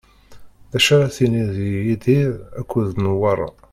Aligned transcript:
D 0.71 0.73
acu 0.77 0.89
ara 0.95 1.15
tiniḍ 1.15 1.49
di 1.57 1.67
Yidir 1.87 2.31
akked 2.59 2.87
Newwara? 3.03 3.47